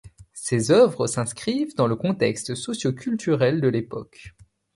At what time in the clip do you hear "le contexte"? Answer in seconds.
1.85-2.55